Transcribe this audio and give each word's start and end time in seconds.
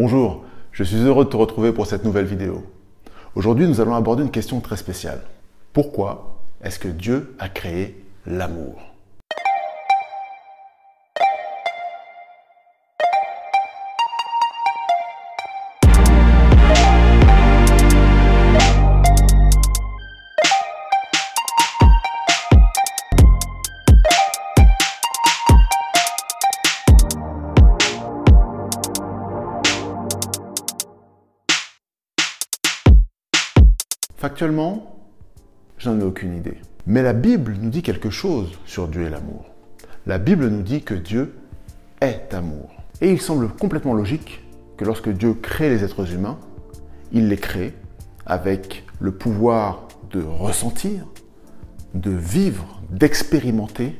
Bonjour, 0.00 0.44
je 0.70 0.84
suis 0.84 0.98
heureux 0.98 1.24
de 1.24 1.30
te 1.30 1.36
retrouver 1.36 1.72
pour 1.72 1.88
cette 1.88 2.04
nouvelle 2.04 2.24
vidéo. 2.24 2.64
Aujourd'hui, 3.34 3.66
nous 3.66 3.80
allons 3.80 3.96
aborder 3.96 4.22
une 4.22 4.30
question 4.30 4.60
très 4.60 4.76
spéciale. 4.76 5.22
Pourquoi 5.72 6.38
est-ce 6.62 6.78
que 6.78 6.86
Dieu 6.86 7.34
a 7.40 7.48
créé 7.48 8.04
l'amour? 8.24 8.94
Factuellement, 34.18 34.96
j'en 35.78 36.00
ai 36.00 36.02
aucune 36.02 36.34
idée. 36.34 36.58
Mais 36.88 37.02
la 37.02 37.12
Bible 37.12 37.54
nous 37.60 37.70
dit 37.70 37.82
quelque 37.82 38.10
chose 38.10 38.50
sur 38.66 38.88
Dieu 38.88 39.02
et 39.02 39.10
l'amour. 39.10 39.44
La 40.06 40.18
Bible 40.18 40.48
nous 40.48 40.62
dit 40.62 40.82
que 40.82 40.94
Dieu 40.94 41.36
est 42.00 42.34
amour. 42.34 42.68
Et 43.00 43.12
il 43.12 43.20
semble 43.20 43.48
complètement 43.48 43.94
logique 43.94 44.42
que 44.76 44.84
lorsque 44.84 45.08
Dieu 45.08 45.34
crée 45.34 45.68
les 45.68 45.84
êtres 45.84 46.12
humains, 46.12 46.36
il 47.12 47.28
les 47.28 47.36
crée 47.36 47.74
avec 48.26 48.84
le 48.98 49.12
pouvoir 49.12 49.86
de 50.10 50.20
ressentir, 50.20 51.06
de 51.94 52.10
vivre, 52.10 52.82
d'expérimenter 52.90 53.96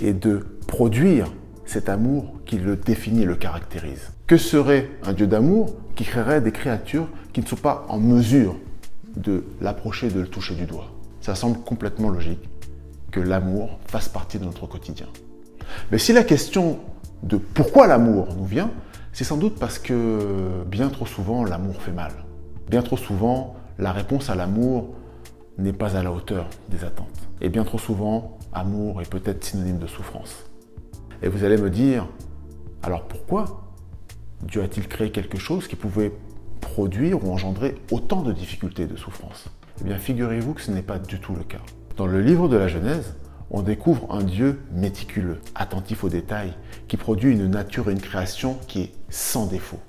et 0.00 0.14
de 0.14 0.44
produire 0.66 1.32
cet 1.64 1.88
amour 1.88 2.40
qui 2.44 2.58
le 2.58 2.74
définit 2.74 3.22
et 3.22 3.26
le 3.26 3.36
caractérise. 3.36 4.10
Que 4.26 4.36
serait 4.36 4.90
un 5.04 5.12
Dieu 5.12 5.28
d'amour 5.28 5.76
qui 5.94 6.02
créerait 6.02 6.40
des 6.40 6.50
créatures 6.50 7.08
qui 7.32 7.40
ne 7.40 7.46
sont 7.46 7.54
pas 7.54 7.86
en 7.88 8.00
mesure 8.00 8.56
de 9.16 9.44
l'approcher, 9.60 10.10
de 10.10 10.20
le 10.20 10.28
toucher 10.28 10.54
du 10.54 10.66
doigt. 10.66 10.90
Ça 11.20 11.34
semble 11.34 11.58
complètement 11.60 12.08
logique 12.08 12.48
que 13.10 13.20
l'amour 13.20 13.78
fasse 13.86 14.08
partie 14.08 14.38
de 14.38 14.44
notre 14.44 14.66
quotidien. 14.66 15.06
Mais 15.90 15.98
si 15.98 16.12
la 16.12 16.24
question 16.24 16.80
de 17.22 17.36
pourquoi 17.36 17.86
l'amour 17.86 18.34
nous 18.36 18.46
vient, 18.46 18.70
c'est 19.12 19.24
sans 19.24 19.36
doute 19.36 19.58
parce 19.58 19.78
que 19.78 20.64
bien 20.66 20.88
trop 20.88 21.06
souvent 21.06 21.44
l'amour 21.44 21.80
fait 21.82 21.92
mal. 21.92 22.12
Bien 22.68 22.82
trop 22.82 22.96
souvent, 22.96 23.54
la 23.78 23.92
réponse 23.92 24.30
à 24.30 24.34
l'amour 24.34 24.94
n'est 25.58 25.72
pas 25.72 25.96
à 25.96 26.02
la 26.02 26.10
hauteur 26.12 26.48
des 26.70 26.84
attentes. 26.84 27.28
Et 27.40 27.48
bien 27.48 27.64
trop 27.64 27.78
souvent, 27.78 28.38
amour 28.52 29.02
est 29.02 29.10
peut-être 29.10 29.44
synonyme 29.44 29.78
de 29.78 29.86
souffrance. 29.86 30.46
Et 31.22 31.28
vous 31.28 31.44
allez 31.44 31.58
me 31.58 31.70
dire, 31.70 32.08
alors 32.82 33.04
pourquoi 33.04 33.62
Dieu 34.42 34.62
a-t-il 34.62 34.88
créé 34.88 35.10
quelque 35.10 35.38
chose 35.38 35.68
qui 35.68 35.76
pouvait 35.76 36.12
produire 36.62 37.22
ou 37.22 37.30
engendrer 37.30 37.74
autant 37.90 38.22
de 38.22 38.32
difficultés 38.32 38.84
et 38.84 38.86
de 38.86 38.96
souffrances 38.96 39.48
Eh 39.82 39.84
bien, 39.84 39.98
figurez-vous 39.98 40.54
que 40.54 40.62
ce 40.62 40.70
n'est 40.70 40.80
pas 40.80 40.98
du 40.98 41.20
tout 41.20 41.34
le 41.34 41.44
cas. 41.44 41.60
Dans 41.98 42.06
le 42.06 42.22
livre 42.22 42.48
de 42.48 42.56
la 42.56 42.68
Genèse, 42.68 43.14
on 43.50 43.60
découvre 43.60 44.10
un 44.10 44.22
Dieu 44.22 44.62
méticuleux, 44.72 45.40
attentif 45.54 46.04
aux 46.04 46.08
détails, 46.08 46.54
qui 46.88 46.96
produit 46.96 47.32
une 47.32 47.48
nature 47.48 47.90
et 47.90 47.92
une 47.92 48.00
création 48.00 48.56
qui 48.66 48.80
est 48.80 48.92
sans 49.10 49.46
défaut. 49.46 49.80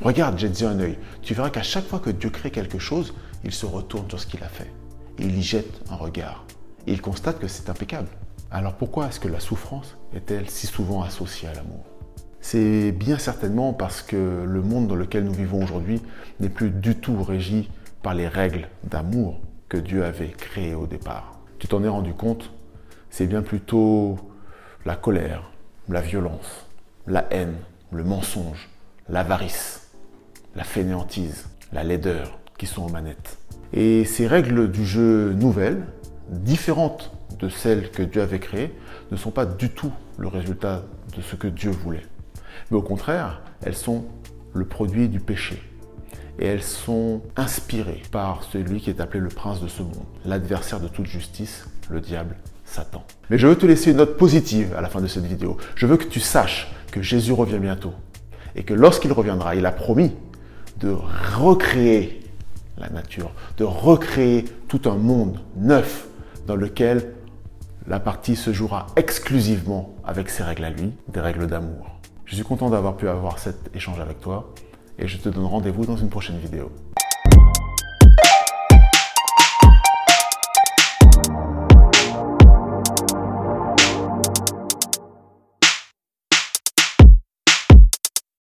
Regarde, 0.00 0.38
jette-y 0.38 0.64
un 0.64 0.78
œil. 0.78 0.96
Tu 1.22 1.34
verras 1.34 1.50
qu'à 1.50 1.64
chaque 1.64 1.86
fois 1.86 1.98
que 1.98 2.10
Dieu 2.10 2.30
crée 2.30 2.52
quelque 2.52 2.78
chose, 2.78 3.14
il 3.42 3.52
se 3.52 3.66
retourne 3.66 4.08
sur 4.08 4.20
ce 4.20 4.26
qu'il 4.26 4.44
a 4.44 4.48
fait. 4.48 4.70
il 5.18 5.36
y 5.36 5.42
jette 5.42 5.82
un 5.90 5.96
regard. 5.96 6.44
Il 6.86 7.02
constate 7.02 7.40
que 7.40 7.48
c'est 7.48 7.68
impeccable. 7.68 8.08
Alors 8.52 8.74
pourquoi 8.74 9.08
est-ce 9.08 9.18
que 9.18 9.28
la 9.28 9.40
souffrance 9.40 9.96
est-elle 10.14 10.48
si 10.48 10.68
souvent 10.68 11.02
associée 11.02 11.48
à 11.48 11.54
l'amour? 11.54 11.84
C'est 12.50 12.92
bien 12.92 13.18
certainement 13.18 13.74
parce 13.74 14.00
que 14.00 14.16
le 14.46 14.62
monde 14.62 14.86
dans 14.86 14.94
lequel 14.94 15.24
nous 15.24 15.34
vivons 15.34 15.62
aujourd'hui 15.62 16.00
n'est 16.40 16.48
plus 16.48 16.70
du 16.70 16.94
tout 16.94 17.22
régi 17.22 17.68
par 18.02 18.14
les 18.14 18.26
règles 18.26 18.68
d'amour 18.84 19.38
que 19.68 19.76
Dieu 19.76 20.02
avait 20.02 20.30
créées 20.30 20.74
au 20.74 20.86
départ. 20.86 21.40
Tu 21.58 21.68
t'en 21.68 21.84
es 21.84 21.88
rendu 21.88 22.14
compte? 22.14 22.50
C'est 23.10 23.26
bien 23.26 23.42
plutôt 23.42 24.16
la 24.86 24.96
colère, 24.96 25.50
la 25.90 26.00
violence, 26.00 26.66
la 27.06 27.26
haine, 27.30 27.52
le 27.92 28.02
mensonge, 28.02 28.70
l'avarice, 29.10 29.90
la 30.56 30.64
fainéantise, 30.64 31.50
la 31.74 31.84
laideur 31.84 32.38
qui 32.56 32.64
sont 32.64 32.86
aux 32.86 32.90
manettes. 32.90 33.36
Et 33.74 34.06
ces 34.06 34.26
règles 34.26 34.70
du 34.70 34.86
jeu 34.86 35.34
nouvelles, 35.34 35.84
différentes 36.30 37.12
de 37.40 37.50
celles 37.50 37.90
que 37.90 38.02
Dieu 38.02 38.22
avait 38.22 38.40
créées, 38.40 38.74
ne 39.10 39.18
sont 39.18 39.32
pas 39.32 39.44
du 39.44 39.68
tout 39.68 39.92
le 40.16 40.28
résultat 40.28 40.84
de 41.14 41.20
ce 41.20 41.36
que 41.36 41.46
Dieu 41.46 41.70
voulait. 41.70 42.06
Mais 42.70 42.76
au 42.76 42.82
contraire, 42.82 43.42
elles 43.62 43.76
sont 43.76 44.04
le 44.54 44.64
produit 44.64 45.08
du 45.08 45.20
péché. 45.20 45.62
Et 46.38 46.46
elles 46.46 46.62
sont 46.62 47.22
inspirées 47.36 48.02
par 48.12 48.44
celui 48.44 48.80
qui 48.80 48.90
est 48.90 49.00
appelé 49.00 49.20
le 49.20 49.28
prince 49.28 49.60
de 49.60 49.68
ce 49.68 49.82
monde, 49.82 50.04
l'adversaire 50.24 50.80
de 50.80 50.88
toute 50.88 51.06
justice, 51.06 51.66
le 51.90 52.00
diable, 52.00 52.36
Satan. 52.64 53.04
Mais 53.30 53.38
je 53.38 53.46
veux 53.46 53.56
te 53.56 53.66
laisser 53.66 53.90
une 53.90 53.96
note 53.96 54.16
positive 54.16 54.74
à 54.76 54.80
la 54.80 54.88
fin 54.88 55.00
de 55.00 55.08
cette 55.08 55.24
vidéo. 55.24 55.56
Je 55.74 55.86
veux 55.86 55.96
que 55.96 56.04
tu 56.04 56.20
saches 56.20 56.70
que 56.92 57.02
Jésus 57.02 57.32
revient 57.32 57.58
bientôt. 57.58 57.92
Et 58.54 58.62
que 58.62 58.74
lorsqu'il 58.74 59.12
reviendra, 59.12 59.56
il 59.56 59.66
a 59.66 59.72
promis 59.72 60.12
de 60.80 60.90
recréer 61.36 62.20
la 62.78 62.88
nature, 62.88 63.32
de 63.56 63.64
recréer 63.64 64.44
tout 64.68 64.82
un 64.88 64.96
monde 64.96 65.40
neuf 65.56 66.06
dans 66.46 66.56
lequel 66.56 67.14
la 67.86 68.00
partie 68.00 68.36
se 68.36 68.52
jouera 68.52 68.86
exclusivement 68.96 69.94
avec 70.04 70.30
ses 70.30 70.42
règles 70.42 70.64
à 70.64 70.70
lui, 70.70 70.92
des 71.08 71.20
règles 71.20 71.46
d'amour. 71.46 71.97
Je 72.28 72.34
suis 72.34 72.44
content 72.44 72.68
d'avoir 72.68 72.94
pu 72.94 73.08
avoir 73.08 73.38
cet 73.38 73.74
échange 73.74 73.98
avec 74.00 74.20
toi 74.20 74.52
et 74.98 75.08
je 75.08 75.16
te 75.16 75.30
donne 75.30 75.46
rendez-vous 75.46 75.86
dans 75.86 75.96
une 75.96 76.10
prochaine 76.10 76.36
vidéo. 76.36 76.70